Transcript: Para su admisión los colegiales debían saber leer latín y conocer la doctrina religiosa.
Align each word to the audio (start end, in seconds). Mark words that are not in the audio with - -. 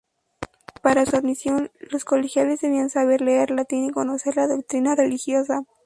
Para 0.81 1.05
su 1.05 1.15
admisión 1.15 1.69
los 1.91 2.05
colegiales 2.05 2.61
debían 2.61 2.89
saber 2.89 3.21
leer 3.21 3.51
latín 3.51 3.83
y 3.85 3.91
conocer 3.91 4.35
la 4.35 4.47
doctrina 4.47 4.95
religiosa. 4.95 5.61